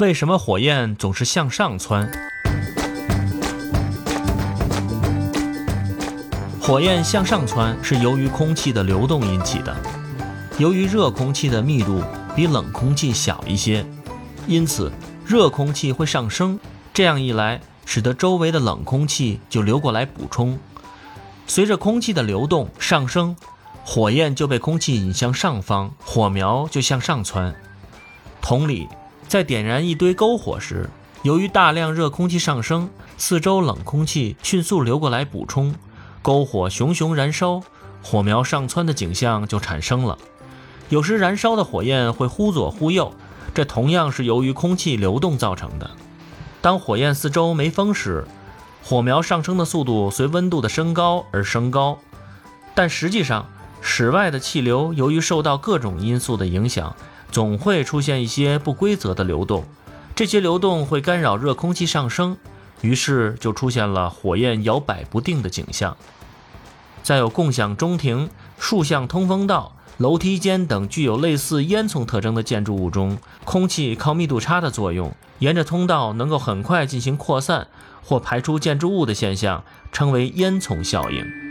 [0.00, 2.10] 为什么火焰总是向上窜？
[6.58, 9.76] 火焰向上窜是由于空气的流动引起的。
[10.56, 12.02] 由于热空气的密度
[12.34, 13.84] 比冷空气小一些，
[14.46, 14.90] 因此
[15.26, 16.58] 热空气会上升。
[16.94, 20.58] 这样一来，使得周围的冷空气就流过来补充。
[21.46, 23.36] 随着空气的流动上升，
[23.84, 27.54] 火焰就被空气引向上方，火苗就向上窜。
[28.40, 28.88] 同理。
[29.30, 30.90] 在点燃一堆篝火时，
[31.22, 35.72] 由于大量热空气上升，四周冷空气迅速流过来补充，
[36.20, 37.62] 篝火熊熊燃烧，
[38.02, 40.18] 火苗上蹿的景象就产生了。
[40.88, 43.14] 有时燃烧的火焰会忽左忽右，
[43.54, 45.88] 这同样是由于空气流动造成的。
[46.60, 48.26] 当火焰四周没风时，
[48.82, 52.00] 火苗上升的速度随温度的升高而升高，
[52.74, 53.48] 但实际上，
[53.80, 56.94] 室外的气流由于受到各种因素的影响。
[57.32, 59.64] 总会出现一些不规则的流动，
[60.16, 62.36] 这些流动会干扰热空气上升，
[62.80, 65.96] 于是就出现了火焰摇摆不定的景象。
[67.04, 77.68] 在有共享中庭、竖向通风道、楼梯间等具有类似烟囱特征的建筑物中，空气靠密度差的作用，沿着通道能够很快进行扩散
[78.02, 81.49] 或排出建筑物的现象，称为烟囱效应。